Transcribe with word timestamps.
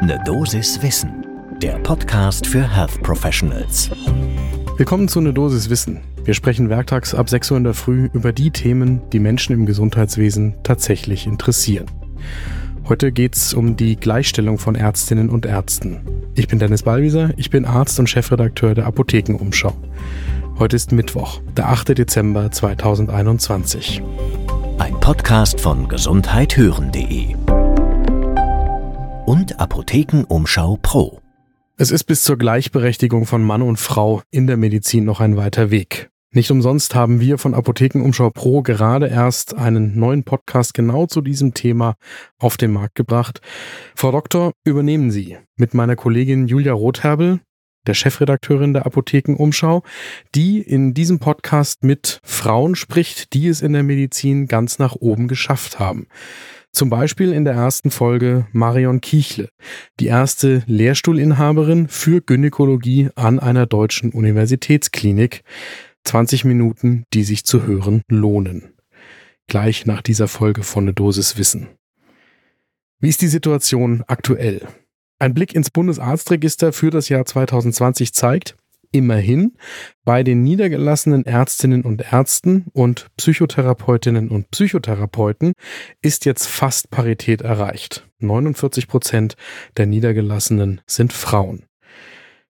Ne 0.00 0.16
Dosis 0.24 0.80
Wissen, 0.80 1.26
der 1.60 1.72
Podcast 1.80 2.46
für 2.46 2.62
Health 2.62 3.02
Professionals. 3.02 3.90
Willkommen 4.76 5.08
zu 5.08 5.20
Ne 5.20 5.32
Dosis 5.32 5.70
Wissen. 5.70 6.00
Wir 6.22 6.34
sprechen 6.34 6.70
werktags 6.70 7.16
ab 7.16 7.28
6 7.28 7.50
Uhr 7.50 7.56
in 7.56 7.64
der 7.64 7.74
Früh 7.74 8.08
über 8.12 8.32
die 8.32 8.52
Themen, 8.52 9.02
die 9.12 9.18
Menschen 9.18 9.54
im 9.54 9.66
Gesundheitswesen 9.66 10.54
tatsächlich 10.62 11.26
interessieren. 11.26 11.86
Heute 12.88 13.10
geht 13.10 13.34
es 13.34 13.52
um 13.54 13.76
die 13.76 13.96
Gleichstellung 13.96 14.58
von 14.58 14.76
Ärztinnen 14.76 15.30
und 15.30 15.46
Ärzten. 15.46 16.00
Ich 16.36 16.46
bin 16.46 16.60
Dennis 16.60 16.84
Ballwieser, 16.84 17.30
ich 17.36 17.50
bin 17.50 17.64
Arzt 17.64 17.98
und 17.98 18.08
Chefredakteur 18.08 18.76
der 18.76 18.86
Apothekenumschau. 18.86 19.74
Heute 20.60 20.76
ist 20.76 20.92
Mittwoch, 20.92 21.40
der 21.56 21.70
8. 21.70 21.98
Dezember 21.98 22.52
2021. 22.52 24.00
Ein 24.78 25.00
Podcast 25.00 25.60
von 25.60 25.88
gesundheithören.de 25.88 27.34
und 29.28 29.60
Apothekenumschau 29.60 30.78
Pro. 30.80 31.20
Es 31.76 31.90
ist 31.90 32.04
bis 32.04 32.24
zur 32.24 32.38
Gleichberechtigung 32.38 33.26
von 33.26 33.44
Mann 33.44 33.60
und 33.60 33.76
Frau 33.76 34.22
in 34.30 34.46
der 34.46 34.56
Medizin 34.56 35.04
noch 35.04 35.20
ein 35.20 35.36
weiter 35.36 35.70
Weg. 35.70 36.08
Nicht 36.32 36.50
umsonst 36.50 36.94
haben 36.94 37.20
wir 37.20 37.36
von 37.36 37.52
Apothekenumschau 37.52 38.30
Pro 38.30 38.62
gerade 38.62 39.06
erst 39.08 39.52
einen 39.52 39.98
neuen 39.98 40.24
Podcast 40.24 40.72
genau 40.72 41.04
zu 41.04 41.20
diesem 41.20 41.52
Thema 41.52 41.96
auf 42.38 42.56
den 42.56 42.72
Markt 42.72 42.94
gebracht. 42.94 43.42
Frau 43.94 44.12
Doktor, 44.12 44.52
übernehmen 44.64 45.10
Sie 45.10 45.36
mit 45.56 45.74
meiner 45.74 45.94
Kollegin 45.94 46.48
Julia 46.48 46.72
Rotherbel, 46.72 47.40
der 47.86 47.92
Chefredakteurin 47.92 48.72
der 48.72 48.86
Apothekenumschau, 48.86 49.82
die 50.34 50.62
in 50.62 50.94
diesem 50.94 51.18
Podcast 51.18 51.84
mit 51.84 52.20
Frauen 52.24 52.76
spricht, 52.76 53.34
die 53.34 53.48
es 53.48 53.60
in 53.60 53.74
der 53.74 53.82
Medizin 53.82 54.46
ganz 54.46 54.78
nach 54.78 54.94
oben 54.94 55.28
geschafft 55.28 55.78
haben. 55.78 56.06
Zum 56.72 56.90
Beispiel 56.90 57.32
in 57.32 57.44
der 57.44 57.54
ersten 57.54 57.90
Folge 57.90 58.46
Marion 58.52 59.00
Kiechle, 59.00 59.48
die 60.00 60.06
erste 60.06 60.62
Lehrstuhlinhaberin 60.66 61.88
für 61.88 62.20
Gynäkologie 62.20 63.10
an 63.14 63.38
einer 63.38 63.66
deutschen 63.66 64.12
Universitätsklinik. 64.12 65.42
20 66.04 66.44
Minuten, 66.44 67.04
die 67.12 67.24
sich 67.24 67.44
zu 67.44 67.66
hören 67.66 68.02
lohnen. 68.08 68.74
Gleich 69.46 69.86
nach 69.86 70.02
dieser 70.02 70.28
Folge 70.28 70.62
von 70.62 70.84
Ne 70.84 70.94
Dosis 70.94 71.36
Wissen. 71.36 71.68
Wie 73.00 73.08
ist 73.08 73.22
die 73.22 73.28
Situation 73.28 74.04
aktuell? 74.06 74.66
Ein 75.18 75.34
Blick 75.34 75.54
ins 75.54 75.70
Bundesarztregister 75.70 76.72
für 76.72 76.90
das 76.90 77.08
Jahr 77.08 77.24
2020 77.24 78.12
zeigt, 78.12 78.56
Immerhin 78.90 79.56
bei 80.04 80.22
den 80.22 80.42
niedergelassenen 80.42 81.26
Ärztinnen 81.26 81.82
und 81.82 82.12
Ärzten 82.12 82.66
und 82.72 83.08
Psychotherapeutinnen 83.16 84.28
und 84.28 84.50
Psychotherapeuten 84.50 85.52
ist 86.02 86.24
jetzt 86.24 86.46
fast 86.46 86.90
Parität 86.90 87.42
erreicht. 87.42 88.06
49 88.20 88.88
Prozent 88.88 89.36
der 89.76 89.86
Niedergelassenen 89.86 90.80
sind 90.86 91.12
Frauen. 91.12 91.68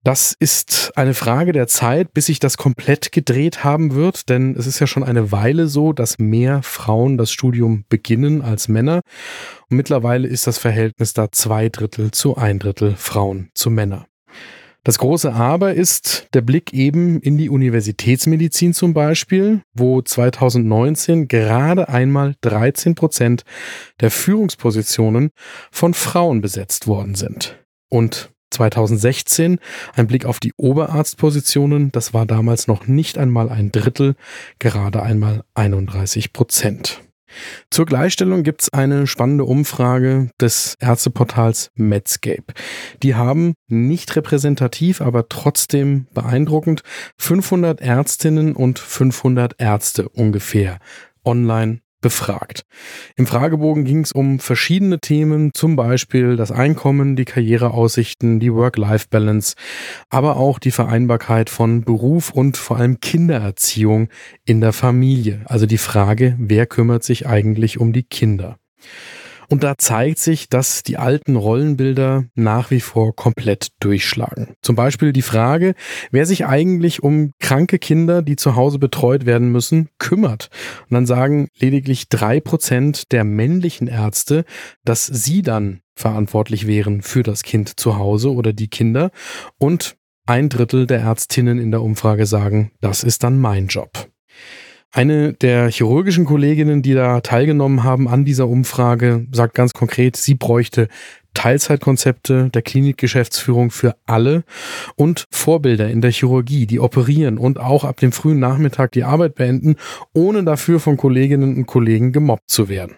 Das 0.06 0.36
ist 0.38 0.92
eine 0.94 1.14
Frage 1.14 1.50
der 1.50 1.66
Zeit, 1.66 2.14
bis 2.14 2.26
sich 2.26 2.38
das 2.38 2.56
komplett 2.56 3.10
gedreht 3.10 3.64
haben 3.64 3.96
wird, 3.96 4.28
denn 4.28 4.54
es 4.56 4.68
ist 4.68 4.78
ja 4.78 4.86
schon 4.86 5.02
eine 5.02 5.32
Weile 5.32 5.66
so, 5.66 5.92
dass 5.92 6.20
mehr 6.20 6.62
Frauen 6.62 7.18
das 7.18 7.32
Studium 7.32 7.84
beginnen 7.88 8.40
als 8.40 8.68
Männer. 8.68 9.00
Und 9.68 9.76
mittlerweile 9.76 10.28
ist 10.28 10.46
das 10.46 10.58
Verhältnis 10.58 11.12
da 11.12 11.32
zwei 11.32 11.70
Drittel 11.70 12.12
zu 12.12 12.36
ein 12.36 12.60
Drittel 12.60 12.94
Frauen 12.94 13.50
zu 13.52 13.68
Männer. 13.68 14.06
Das 14.86 14.98
große 14.98 15.32
Aber 15.32 15.74
ist 15.74 16.28
der 16.32 16.42
Blick 16.42 16.72
eben 16.72 17.18
in 17.18 17.36
die 17.36 17.50
Universitätsmedizin 17.50 18.72
zum 18.72 18.94
Beispiel, 18.94 19.62
wo 19.74 20.00
2019 20.00 21.26
gerade 21.26 21.88
einmal 21.88 22.36
13 22.42 22.94
Prozent 22.94 23.42
der 23.98 24.12
Führungspositionen 24.12 25.30
von 25.72 25.92
Frauen 25.92 26.40
besetzt 26.40 26.86
worden 26.86 27.16
sind. 27.16 27.58
Und 27.88 28.30
2016 28.52 29.58
ein 29.96 30.06
Blick 30.06 30.24
auf 30.24 30.38
die 30.38 30.52
Oberarztpositionen, 30.56 31.90
das 31.90 32.14
war 32.14 32.24
damals 32.24 32.68
noch 32.68 32.86
nicht 32.86 33.18
einmal 33.18 33.48
ein 33.48 33.72
Drittel, 33.72 34.14
gerade 34.60 35.02
einmal 35.02 35.42
31 35.54 36.32
Prozent. 36.32 37.02
Zur 37.70 37.86
Gleichstellung 37.86 38.42
gibt 38.42 38.62
es 38.62 38.72
eine 38.72 39.06
spannende 39.06 39.44
Umfrage 39.44 40.30
des 40.40 40.76
Ärzteportals 40.80 41.70
Medscape. 41.74 42.54
Die 43.02 43.14
haben 43.14 43.54
nicht 43.68 44.14
repräsentativ, 44.16 45.00
aber 45.00 45.28
trotzdem 45.28 46.06
beeindruckend 46.14 46.82
500 47.18 47.80
Ärztinnen 47.80 48.54
und 48.54 48.78
500 48.78 49.54
Ärzte 49.58 50.08
ungefähr 50.08 50.78
online 51.24 51.80
befragt. 52.00 52.62
Im 53.16 53.26
Fragebogen 53.26 53.84
ging 53.84 54.00
es 54.00 54.12
um 54.12 54.38
verschiedene 54.38 55.00
Themen, 55.00 55.52
zum 55.54 55.76
Beispiel 55.76 56.36
das 56.36 56.52
Einkommen, 56.52 57.16
die 57.16 57.24
Karriereaussichten, 57.24 58.40
die 58.40 58.52
Work-Life-Balance, 58.52 59.54
aber 60.10 60.36
auch 60.36 60.58
die 60.58 60.70
Vereinbarkeit 60.70 61.50
von 61.50 61.82
Beruf 61.82 62.30
und 62.30 62.56
vor 62.56 62.76
allem 62.76 63.00
Kindererziehung 63.00 64.08
in 64.44 64.60
der 64.60 64.72
Familie. 64.72 65.42
Also 65.46 65.66
die 65.66 65.78
Frage, 65.78 66.36
wer 66.38 66.66
kümmert 66.66 67.04
sich 67.04 67.26
eigentlich 67.26 67.78
um 67.78 67.92
die 67.92 68.04
Kinder? 68.04 68.58
Und 69.48 69.62
da 69.62 69.76
zeigt 69.78 70.18
sich, 70.18 70.48
dass 70.48 70.82
die 70.82 70.96
alten 70.96 71.36
Rollenbilder 71.36 72.24
nach 72.34 72.70
wie 72.70 72.80
vor 72.80 73.14
komplett 73.14 73.68
durchschlagen. 73.80 74.54
Zum 74.62 74.76
Beispiel 74.76 75.12
die 75.12 75.22
Frage, 75.22 75.74
wer 76.10 76.26
sich 76.26 76.46
eigentlich 76.46 77.02
um 77.02 77.32
kranke 77.38 77.78
Kinder, 77.78 78.22
die 78.22 78.36
zu 78.36 78.56
Hause 78.56 78.78
betreut 78.78 79.26
werden 79.26 79.50
müssen, 79.50 79.88
kümmert. 79.98 80.50
Und 80.88 80.94
dann 80.94 81.06
sagen 81.06 81.48
lediglich 81.58 82.08
drei 82.08 82.40
Prozent 82.40 83.12
der 83.12 83.24
männlichen 83.24 83.88
Ärzte, 83.88 84.44
dass 84.84 85.06
sie 85.06 85.42
dann 85.42 85.80
verantwortlich 85.94 86.66
wären 86.66 87.02
für 87.02 87.22
das 87.22 87.42
Kind 87.42 87.78
zu 87.80 87.96
Hause 87.96 88.32
oder 88.32 88.52
die 88.52 88.68
Kinder. 88.68 89.10
Und 89.58 89.96
ein 90.26 90.48
Drittel 90.48 90.86
der 90.86 91.00
Ärztinnen 91.00 91.58
in 91.58 91.70
der 91.70 91.82
Umfrage 91.82 92.26
sagen, 92.26 92.72
das 92.80 93.04
ist 93.04 93.22
dann 93.22 93.38
mein 93.38 93.68
Job. 93.68 94.08
Eine 94.96 95.34
der 95.34 95.68
chirurgischen 95.68 96.24
Kolleginnen, 96.24 96.80
die 96.80 96.94
da 96.94 97.20
teilgenommen 97.20 97.84
haben 97.84 98.08
an 98.08 98.24
dieser 98.24 98.48
Umfrage, 98.48 99.26
sagt 99.30 99.54
ganz 99.54 99.74
konkret, 99.74 100.16
sie 100.16 100.34
bräuchte 100.34 100.88
Teilzeitkonzepte 101.34 102.48
der 102.48 102.62
Klinikgeschäftsführung 102.62 103.70
für 103.70 103.94
alle 104.06 104.42
und 104.94 105.26
Vorbilder 105.30 105.90
in 105.90 106.00
der 106.00 106.12
Chirurgie, 106.12 106.64
die 106.64 106.80
operieren 106.80 107.36
und 107.36 107.60
auch 107.60 107.84
ab 107.84 107.98
dem 107.98 108.10
frühen 108.10 108.38
Nachmittag 108.38 108.92
die 108.92 109.04
Arbeit 109.04 109.34
beenden, 109.34 109.76
ohne 110.14 110.44
dafür 110.44 110.80
von 110.80 110.96
Kolleginnen 110.96 111.58
und 111.58 111.66
Kollegen 111.66 112.12
gemobbt 112.12 112.48
zu 112.48 112.70
werden. 112.70 112.96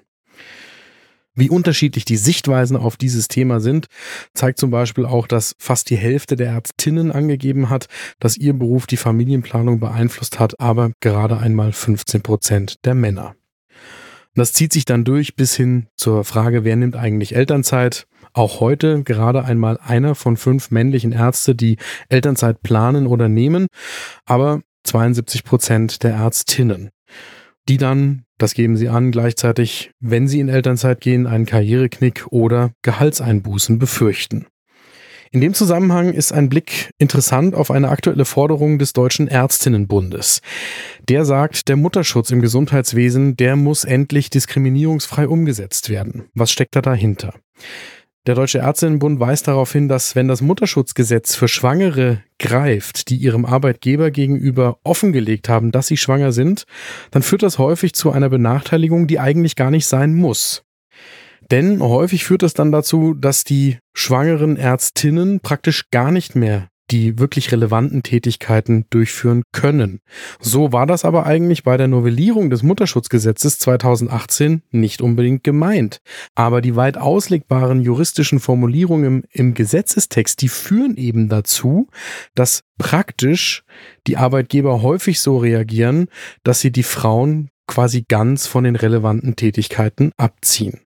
Wie 1.39 1.51
unterschiedlich 1.51 2.05
die 2.05 2.17
Sichtweisen 2.17 2.77
auf 2.77 2.97
dieses 2.97 3.29
Thema 3.29 3.61
sind, 3.61 3.87
zeigt 4.35 4.59
zum 4.59 4.73
Beispiel 4.73 5.07
auch, 5.07 5.29
dass 5.29 5.55
fast 5.61 5.89
die 5.89 5.97
Hälfte 5.97 6.35
der 6.35 6.49
Ärztinnen 6.49 7.13
angegeben 7.13 7.71
hat, 7.71 7.87
dass 8.19 8.37
ihr 8.37 8.55
Beruf 8.55 8.89
die 8.89 8.97
Familienplanung 8.97 9.79
beeinflusst 9.79 10.41
hat, 10.41 10.59
aber 10.59 10.91
gerade 10.99 11.39
einmal 11.39 11.71
15 11.71 12.23
Prozent 12.23 12.85
der 12.85 12.97
Männer. 12.97 13.37
Das 14.35 14.53
zieht 14.53 14.73
sich 14.73 14.85
dann 14.85 15.05
durch 15.05 15.37
bis 15.37 15.55
hin 15.55 15.87
zur 15.95 16.25
Frage, 16.25 16.65
wer 16.65 16.75
nimmt 16.75 16.97
eigentlich 16.97 17.37
Elternzeit? 17.37 18.09
Auch 18.33 18.59
heute 18.59 19.05
gerade 19.05 19.45
einmal 19.45 19.79
einer 19.79 20.17
von 20.17 20.37
fünf 20.37 20.73
männlichen 20.73 21.13
Ärzte, 21.13 21.55
die 21.55 21.77
Elternzeit 22.09 22.63
planen 22.63 23.07
oder 23.07 23.29
nehmen, 23.29 23.69
aber 24.27 24.63
72 24.83 25.45
Prozent 25.45 26.03
der 26.03 26.15
Ärztinnen 26.15 26.91
die 27.69 27.77
dann, 27.77 28.25
das 28.39 28.55
geben 28.55 28.77
sie 28.77 28.89
an, 28.89 29.11
gleichzeitig, 29.11 29.91
wenn 30.01 30.27
sie 30.29 30.41
in 30.41 30.49
Elternzeit 30.49 31.01
gehen, 31.01 31.27
einen 31.27 31.47
Karriereknick 31.47 32.27
oder 32.31 32.73
Gehaltseinbußen 32.83 33.79
befürchten. 33.79 34.47
In 35.31 35.43
dem 35.43 35.53
Zusammenhang 35.53 36.15
ist 36.15 36.33
ein 36.33 36.49
Blick 36.49 36.91
interessant 36.97 37.55
auf 37.55 37.71
eine 37.71 37.91
aktuelle 37.91 38.25
Forderung 38.25 38.79
des 38.79 38.95
Deutschen 38.95 39.29
Ärztinnenbundes. 39.29 40.41
Der 41.07 41.27
sagt, 41.27 41.69
der 41.69 41.77
Mutterschutz 41.77 42.31
im 42.31 42.41
Gesundheitswesen, 42.41 43.37
der 43.37 43.57
muss 43.57 43.85
endlich 43.85 44.31
diskriminierungsfrei 44.31 45.29
umgesetzt 45.29 45.91
werden. 45.91 46.25
Was 46.35 46.51
steckt 46.51 46.77
da 46.77 46.81
dahinter? 46.81 47.35
Der 48.29 48.35
Deutsche 48.35 48.59
Ärztinnenbund 48.59 49.21
weist 49.21 49.49
darauf 49.49 49.73
hin, 49.73 49.89
dass 49.89 50.15
wenn 50.15 50.29
das 50.29 50.43
Mutterschutzgesetz 50.43 51.35
für 51.35 51.49
Schwangere 51.49 52.23
greift, 52.39 53.09
die 53.09 53.17
ihrem 53.17 53.47
Arbeitgeber 53.47 54.11
gegenüber 54.11 54.77
offengelegt 54.85 55.49
haben, 55.49 55.73
dass 55.73 55.87
sie 55.87 55.97
schwanger 55.97 56.31
sind, 56.33 56.67
dann 57.11 57.23
führt 57.23 57.43
das 57.43 57.57
häufig 57.57 57.95
zu 57.95 58.11
einer 58.11 58.29
Benachteiligung, 58.29 59.07
die 59.07 59.19
eigentlich 59.19 59.57
gar 59.57 59.71
nicht 59.71 59.87
sein 59.87 60.15
muss. 60.15 60.63
Denn 61.51 61.81
häufig 61.81 62.25
führt 62.25 62.43
das 62.43 62.53
dann 62.53 62.71
dazu, 62.71 63.15
dass 63.15 63.45
die 63.45 63.79
schwangeren 63.95 64.59
Ärztinnen 64.59 65.41
praktisch 65.41 65.89
gar 65.91 66.11
nicht 66.11 66.37
mehr 66.37 66.69
die 66.91 67.19
wirklich 67.19 67.53
relevanten 67.53 68.03
Tätigkeiten 68.03 68.87
durchführen 68.91 69.43
können. 69.53 70.01
So 70.41 70.73
war 70.73 70.87
das 70.87 71.05
aber 71.05 71.27
eigentlich 71.27 71.63
bei 71.63 71.77
der 71.77 71.89
Novellierung 71.89 72.51
des 72.51 72.63
Mutterschutzgesetzes 72.63 73.59
2018 73.59 74.63
nicht 74.71 75.03
unbedingt 75.03 75.45
gemeint. 75.45 75.99
Aber 76.35 76.61
die 76.61 76.77
weit 76.77 76.97
auslegbaren 76.97 77.83
juristischen 77.83 78.41
Formulierungen 78.41 79.25
im 79.31 79.55
Gesetzestext, 79.55 80.41
die 80.43 80.49
führen 80.49 80.97
eben 80.97 81.29
dazu, 81.29 81.89
dass 82.35 82.63
praktisch 82.79 83.65
die 84.07 84.17
Arbeitgeber 84.17 84.83
häufig 84.83 85.21
so 85.21 85.39
reagieren, 85.39 86.07
dass 86.43 86.61
sie 86.61 86.73
die 86.73 86.83
Frauen 86.83 87.51
quasi 87.67 88.05
ganz 88.09 88.47
von 88.47 88.65
den 88.65 88.77
relevanten 88.77 89.37
Tätigkeiten 89.37 90.13
abziehen. 90.17 90.81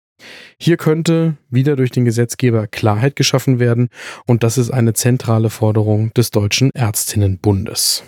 Hier 0.57 0.77
könnte 0.77 1.37
wieder 1.49 1.75
durch 1.75 1.91
den 1.91 2.05
Gesetzgeber 2.05 2.67
Klarheit 2.67 3.15
geschaffen 3.15 3.59
werden 3.59 3.89
und 4.25 4.43
das 4.43 4.57
ist 4.57 4.71
eine 4.71 4.93
zentrale 4.93 5.49
Forderung 5.49 6.13
des 6.13 6.31
Deutschen 6.31 6.71
Ärztinnenbundes. 6.73 8.03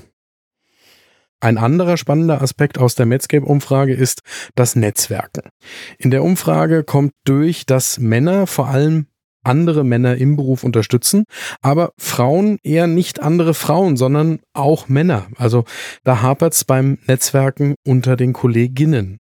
Ein 1.44 1.58
anderer 1.58 1.98
spannender 1.98 2.42
Aspekt 2.42 2.78
aus 2.78 2.96
der 2.96 3.06
Medscape-Umfrage 3.06 3.94
ist 3.94 4.22
das 4.56 4.78
Netzwerken. 4.78 5.50
In 5.98 6.10
der 6.10 6.24
Umfrage 6.24 6.86
kommt 6.86 7.12
durch, 7.26 7.66
dass 7.66 8.00
Männer 8.00 8.48
vor 8.48 8.70
allem 8.70 9.08
andere 9.44 9.84
Männer 9.84 10.16
im 10.18 10.36
Beruf 10.36 10.64
unterstützen, 10.64 11.26
aber 11.62 11.92
Frauen 11.98 12.60
eher 12.64 12.88
nicht 12.88 13.22
andere 13.22 13.54
Frauen, 13.54 13.98
sondern 13.98 14.40
auch 14.54 14.90
Männer. 14.90 15.28
Also 15.38 15.66
da 16.04 16.22
hapert 16.22 16.54
es 16.54 16.64
beim 16.64 16.98
Netzwerken 17.08 17.76
unter 17.86 18.16
den 18.16 18.34
Kolleginnen. 18.34 19.20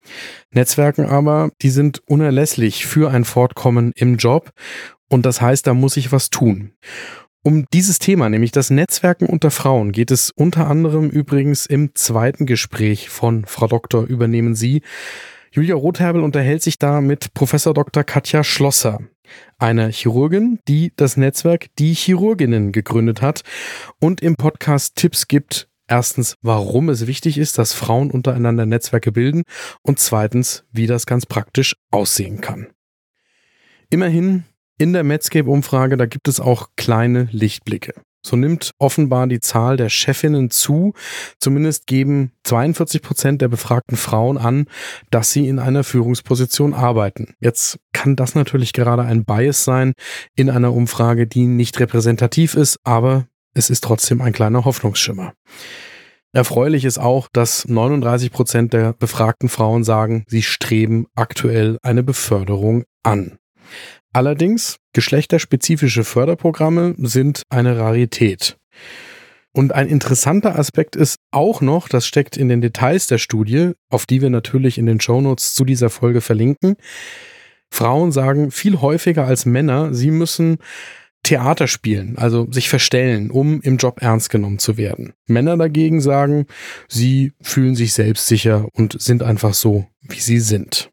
Netzwerken 0.51 1.05
aber, 1.05 1.51
die 1.61 1.69
sind 1.69 2.01
unerlässlich 2.07 2.85
für 2.85 3.11
ein 3.11 3.25
Fortkommen 3.25 3.91
im 3.95 4.17
Job 4.17 4.51
und 5.09 5.25
das 5.25 5.41
heißt, 5.41 5.67
da 5.67 5.73
muss 5.73 5.97
ich 5.97 6.11
was 6.11 6.29
tun. 6.29 6.73
Um 7.43 7.65
dieses 7.71 7.97
Thema, 7.99 8.29
nämlich 8.29 8.51
das 8.51 8.69
Netzwerken 8.69 9.25
unter 9.25 9.51
Frauen, 9.51 9.93
geht 9.93 10.11
es 10.11 10.31
unter 10.31 10.67
anderem 10.67 11.09
übrigens 11.09 11.65
im 11.65 11.95
zweiten 11.95 12.45
Gespräch 12.45 13.09
von 13.09 13.45
Frau 13.45 13.67
Doktor 13.67 14.03
Übernehmen 14.03 14.53
Sie. 14.53 14.81
Julia 15.51 15.75
Rotherbel 15.75 16.21
unterhält 16.23 16.61
sich 16.61 16.77
da 16.77 16.99
mit 16.99 17.33
Professor 17.33 17.73
Dr. 17.73 18.03
Katja 18.03 18.43
Schlosser, 18.43 18.99
einer 19.57 19.89
Chirurgin, 19.89 20.59
die 20.67 20.91
das 20.95 21.17
Netzwerk 21.17 21.67
Die 21.77 21.93
Chirurginnen 21.93 22.71
gegründet 22.71 23.21
hat 23.21 23.43
und 23.99 24.21
im 24.21 24.35
Podcast 24.35 24.95
Tipps 24.95 25.27
gibt, 25.27 25.69
erstens, 25.87 26.35
warum 26.41 26.89
es 26.89 27.07
wichtig 27.07 27.37
ist, 27.37 27.57
dass 27.57 27.73
Frauen 27.73 28.11
untereinander 28.11 28.65
Netzwerke 28.65 29.11
bilden 29.11 29.43
und 29.81 29.99
zweitens, 29.99 30.65
wie 30.71 30.87
das 30.87 31.05
ganz 31.05 31.25
praktisch 31.25 31.75
aussehen 31.91 32.41
kann. 32.41 32.67
Immerhin 33.89 34.43
in 34.77 34.93
der 34.93 35.03
Medscape-Umfrage, 35.03 35.97
da 35.97 36.05
gibt 36.05 36.27
es 36.27 36.39
auch 36.39 36.69
kleine 36.75 37.29
Lichtblicke. 37.31 37.93
So 38.27 38.35
nimmt 38.35 38.71
offenbar 38.77 39.25
die 39.27 39.39
Zahl 39.39 39.77
der 39.77 39.89
Chefinnen 39.89 40.49
zu. 40.49 40.93
Zumindest 41.39 41.87
geben 41.87 42.33
42 42.43 43.01
Prozent 43.01 43.41
der 43.41 43.47
befragten 43.47 43.95
Frauen 43.95 44.37
an, 44.37 44.65
dass 45.11 45.31
sie 45.31 45.47
in 45.47 45.59
einer 45.59 45.85
Führungsposition 45.85 46.73
arbeiten. 46.73 47.35
Jetzt 47.39 47.79
kann 47.93 48.17
das 48.17 48.35
natürlich 48.35 48.73
gerade 48.73 49.03
ein 49.03 49.23
Bias 49.23 49.63
sein 49.63 49.93
in 50.35 50.49
einer 50.49 50.73
Umfrage, 50.73 51.25
die 51.25 51.45
nicht 51.45 51.79
repräsentativ 51.79 52.55
ist, 52.55 52.79
aber 52.83 53.27
es 53.53 53.69
ist 53.69 53.85
trotzdem 53.85 54.21
ein 54.21 54.33
kleiner 54.33 54.65
Hoffnungsschimmer. 54.65 55.33
Erfreulich 56.33 56.83
ist 56.83 56.99
auch, 56.99 57.29
dass 57.31 57.65
39 57.65 58.31
Prozent 58.31 58.73
der 58.73 58.91
befragten 58.91 59.47
Frauen 59.47 59.85
sagen, 59.85 60.25
sie 60.27 60.43
streben 60.43 61.07
aktuell 61.15 61.77
eine 61.81 62.03
Beförderung 62.03 62.83
an. 63.03 63.37
Allerdings, 64.13 64.77
geschlechterspezifische 64.93 66.03
Förderprogramme 66.03 66.95
sind 66.97 67.43
eine 67.49 67.77
Rarität. 67.77 68.57
Und 69.53 69.73
ein 69.73 69.87
interessanter 69.87 70.57
Aspekt 70.57 70.95
ist 70.95 71.17
auch 71.31 71.61
noch, 71.61 71.89
das 71.89 72.05
steckt 72.05 72.37
in 72.37 72.47
den 72.47 72.61
Details 72.61 73.07
der 73.07 73.17
Studie, 73.17 73.71
auf 73.89 74.05
die 74.05 74.21
wir 74.21 74.29
natürlich 74.29 74.77
in 74.77 74.85
den 74.85 74.99
Shownotes 74.99 75.55
zu 75.55 75.65
dieser 75.65 75.89
Folge 75.89 76.21
verlinken. 76.21 76.75
Frauen 77.71 78.11
sagen 78.11 78.51
viel 78.51 78.81
häufiger 78.81 79.25
als 79.25 79.45
Männer, 79.45 79.93
sie 79.93 80.11
müssen 80.11 80.57
Theater 81.23 81.67
spielen, 81.67 82.17
also 82.17 82.47
sich 82.51 82.69
verstellen, 82.69 83.31
um 83.31 83.59
im 83.61 83.77
Job 83.77 84.01
ernst 84.01 84.29
genommen 84.29 84.59
zu 84.59 84.77
werden. 84.77 85.13
Männer 85.25 85.57
dagegen 85.57 85.99
sagen, 86.01 86.45
sie 86.87 87.33
fühlen 87.41 87.75
sich 87.75 87.93
selbstsicher 87.93 88.67
und 88.73 89.01
sind 89.01 89.23
einfach 89.23 89.53
so, 89.53 89.87
wie 90.01 90.19
sie 90.19 90.39
sind. 90.39 90.89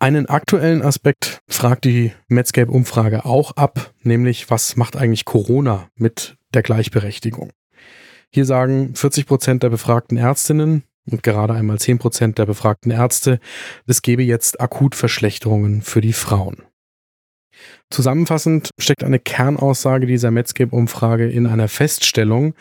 Einen 0.00 0.26
aktuellen 0.26 0.82
Aspekt 0.82 1.40
fragt 1.48 1.84
die 1.84 2.12
Medscape-Umfrage 2.28 3.24
auch 3.24 3.56
ab, 3.56 3.92
nämlich 4.04 4.48
was 4.48 4.76
macht 4.76 4.96
eigentlich 4.96 5.24
Corona 5.24 5.90
mit 5.96 6.36
der 6.54 6.62
Gleichberechtigung? 6.62 7.50
Hier 8.30 8.44
sagen 8.44 8.94
40 8.94 9.26
Prozent 9.26 9.64
der 9.64 9.70
befragten 9.70 10.16
Ärztinnen 10.16 10.84
und 11.10 11.24
gerade 11.24 11.54
einmal 11.54 11.80
10 11.80 11.98
Prozent 11.98 12.38
der 12.38 12.46
befragten 12.46 12.92
Ärzte, 12.92 13.40
es 13.86 14.00
gebe 14.00 14.22
jetzt 14.22 14.60
akut 14.60 14.94
Verschlechterungen 14.94 15.82
für 15.82 16.00
die 16.00 16.12
Frauen. 16.12 16.62
Zusammenfassend 17.90 18.70
steckt 18.78 19.02
eine 19.02 19.18
Kernaussage 19.18 20.06
dieser 20.06 20.30
Medscape-Umfrage 20.30 21.28
in 21.28 21.48
einer 21.48 21.66
Feststellung, 21.66 22.54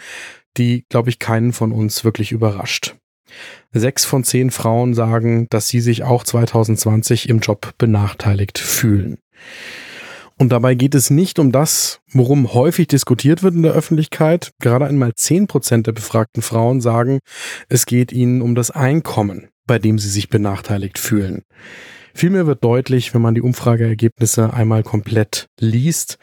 die, 0.58 0.86
glaube 0.90 1.10
ich, 1.10 1.20
keinen 1.20 1.54
von 1.54 1.72
uns 1.72 2.04
wirklich 2.04 2.32
überrascht. 2.32 2.96
Sechs 3.72 4.06
von 4.06 4.24
zehn 4.24 4.52
Frauen 4.52 4.94
sagen, 4.94 5.48
dass 5.50 5.68
sie 5.68 5.82
sich 5.82 6.04
auch 6.04 6.24
2020 6.24 7.30
im 7.30 7.40
Job 7.40 7.74
benachteiligt 7.78 8.58
fühlen. 8.58 9.20
Und 10.40 10.50
dabei 10.50 10.76
geht 10.76 10.94
es 10.94 11.10
nicht 11.10 11.40
um 11.40 11.52
das, 11.52 12.00
worum 12.12 12.54
häufig 12.54 12.88
diskutiert 12.88 13.42
wird 13.42 13.56
in 13.56 13.64
der 13.64 13.74
Öffentlichkeit. 13.74 14.52
Gerade 14.60 14.86
einmal 14.86 15.16
zehn 15.16 15.48
Prozent 15.48 15.88
der 15.88 15.94
befragten 15.94 16.44
Frauen 16.44 16.80
sagen, 16.80 17.20
es 17.70 17.88
geht 17.88 18.12
ihnen 18.12 18.44
um 18.44 18.54
das 18.54 18.70
Einkommen, 18.70 19.50
bei 19.66 19.80
dem 19.80 19.98
sie 19.98 20.10
sich 20.10 20.30
benachteiligt 20.30 21.00
fühlen. 21.00 21.44
Vielmehr 22.14 22.46
wird 22.46 22.64
deutlich, 22.64 23.14
wenn 23.14 23.22
man 23.22 23.36
die 23.36 23.42
Umfrageergebnisse 23.42 24.54
einmal 24.54 24.84
komplett 24.84 25.48
liest, 25.60 26.18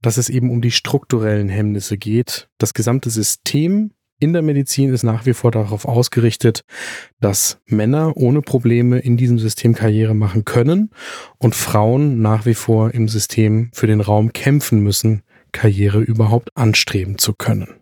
dass 0.00 0.16
es 0.16 0.28
eben 0.28 0.50
um 0.50 0.60
die 0.60 0.72
strukturellen 0.72 1.48
Hemmnisse 1.48 1.96
geht. 1.96 2.48
Das 2.58 2.74
gesamte 2.74 3.10
System 3.10 3.92
in 4.22 4.32
der 4.32 4.42
Medizin 4.42 4.92
ist 4.92 5.02
nach 5.02 5.26
wie 5.26 5.34
vor 5.34 5.50
darauf 5.50 5.84
ausgerichtet, 5.84 6.62
dass 7.20 7.58
Männer 7.66 8.16
ohne 8.16 8.40
Probleme 8.40 9.00
in 9.00 9.16
diesem 9.16 9.40
System 9.40 9.74
Karriere 9.74 10.14
machen 10.14 10.44
können 10.44 10.90
und 11.38 11.56
Frauen 11.56 12.22
nach 12.22 12.46
wie 12.46 12.54
vor 12.54 12.94
im 12.94 13.08
System 13.08 13.70
für 13.72 13.88
den 13.88 14.00
Raum 14.00 14.32
kämpfen 14.32 14.80
müssen, 14.80 15.22
Karriere 15.50 16.00
überhaupt 16.00 16.50
anstreben 16.54 17.18
zu 17.18 17.34
können. 17.34 17.80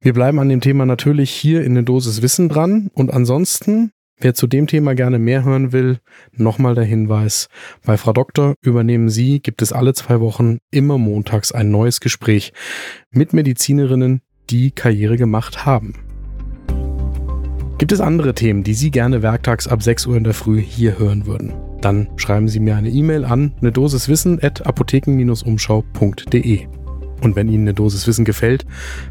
Wir 0.00 0.12
bleiben 0.12 0.40
an 0.40 0.48
dem 0.48 0.60
Thema 0.60 0.84
natürlich 0.84 1.30
hier 1.30 1.64
in 1.64 1.74
der 1.74 1.84
Dosis 1.84 2.20
Wissen 2.20 2.48
dran 2.48 2.90
und 2.92 3.12
ansonsten 3.12 3.92
Wer 4.20 4.32
zu 4.32 4.46
dem 4.46 4.68
Thema 4.68 4.94
gerne 4.94 5.18
mehr 5.18 5.42
hören 5.44 5.72
will, 5.72 5.98
nochmal 6.32 6.76
der 6.76 6.84
Hinweis. 6.84 7.48
Bei 7.84 7.96
Frau 7.96 8.12
Doktor 8.12 8.54
übernehmen 8.62 9.08
Sie, 9.08 9.40
gibt 9.40 9.60
es 9.60 9.72
alle 9.72 9.92
zwei 9.92 10.20
Wochen 10.20 10.58
immer 10.70 10.98
montags 10.98 11.50
ein 11.50 11.72
neues 11.72 11.98
Gespräch 11.98 12.52
mit 13.10 13.32
Medizinerinnen, 13.32 14.20
die 14.50 14.70
Karriere 14.70 15.16
gemacht 15.16 15.66
haben. 15.66 15.94
Gibt 17.78 17.92
es 17.92 18.00
andere 18.00 18.34
Themen, 18.34 18.62
die 18.62 18.74
Sie 18.74 18.90
gerne 18.90 19.22
werktags 19.22 19.66
ab 19.66 19.82
6 19.82 20.06
Uhr 20.06 20.16
in 20.16 20.24
der 20.24 20.34
Früh 20.34 20.60
hier 20.60 20.98
hören 20.98 21.26
würden? 21.26 21.54
Dann 21.80 22.08
schreiben 22.16 22.48
Sie 22.48 22.60
mir 22.60 22.76
eine 22.76 22.88
E-Mail 22.88 23.24
an 23.24 23.52
eine 23.60 23.72
Dosis 23.72 24.08
Wissen 24.08 24.42
at 24.42 24.66
apotheken-umschau.de. 24.66 26.66
Und 27.20 27.36
wenn 27.36 27.48
Ihnen 27.48 27.64
eine 27.64 27.74
Dosis 27.74 28.06
Wissen 28.06 28.24
gefällt, 28.24 28.64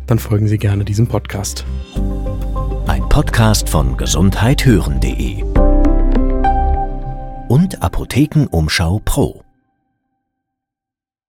dann 0.07 0.17
folgen 0.17 0.47
Sie 0.47 0.57
gerne 0.57 0.85
diesem 0.85 1.07
Podcast. 1.07 1.65
Ein 2.87 3.07
Podcast 3.09 3.69
von 3.69 3.97
gesundheithören.de 3.97 5.43
und 7.49 7.83
Apothekenumschau 7.83 9.01
Pro. 9.05 9.42